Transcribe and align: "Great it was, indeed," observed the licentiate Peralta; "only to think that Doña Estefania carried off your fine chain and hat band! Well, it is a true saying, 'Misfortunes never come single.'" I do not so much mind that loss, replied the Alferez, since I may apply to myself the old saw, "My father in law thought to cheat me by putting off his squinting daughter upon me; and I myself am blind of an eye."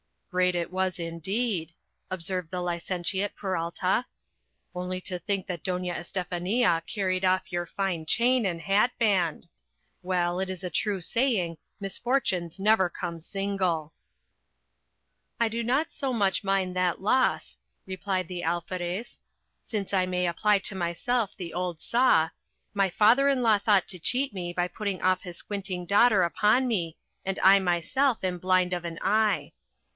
"Great 0.31 0.55
it 0.55 0.71
was, 0.71 0.97
indeed," 0.97 1.73
observed 2.09 2.49
the 2.51 2.61
licentiate 2.61 3.35
Peralta; 3.35 4.05
"only 4.73 5.01
to 5.01 5.19
think 5.19 5.45
that 5.45 5.61
Doña 5.63 5.93
Estefania 5.93 6.81
carried 6.87 7.25
off 7.25 7.51
your 7.51 7.65
fine 7.67 8.05
chain 8.05 8.45
and 8.45 8.61
hat 8.61 8.91
band! 8.97 9.47
Well, 10.01 10.39
it 10.39 10.49
is 10.49 10.63
a 10.63 10.69
true 10.69 11.01
saying, 11.01 11.57
'Misfortunes 11.81 12.59
never 12.61 12.89
come 12.89 13.19
single.'" 13.19 13.93
I 15.39 15.49
do 15.49 15.61
not 15.63 15.91
so 15.91 16.13
much 16.13 16.45
mind 16.45 16.75
that 16.77 17.01
loss, 17.01 17.57
replied 17.85 18.29
the 18.29 18.41
Alferez, 18.41 19.19
since 19.61 19.93
I 19.93 20.05
may 20.07 20.25
apply 20.25 20.59
to 20.59 20.73
myself 20.73 21.35
the 21.35 21.53
old 21.53 21.79
saw, 21.81 22.29
"My 22.73 22.89
father 22.89 23.27
in 23.27 23.43
law 23.43 23.59
thought 23.59 23.87
to 23.89 23.99
cheat 23.99 24.33
me 24.33 24.53
by 24.53 24.69
putting 24.69 25.01
off 25.03 25.23
his 25.23 25.37
squinting 25.37 25.85
daughter 25.85 26.23
upon 26.23 26.67
me; 26.67 26.97
and 27.25 27.37
I 27.43 27.59
myself 27.59 28.23
am 28.23 28.39
blind 28.39 28.71
of 28.73 28.85
an 28.85 28.97
eye." 29.01 29.51